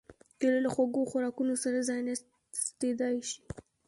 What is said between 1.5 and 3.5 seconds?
سره ځایناستېدای شي.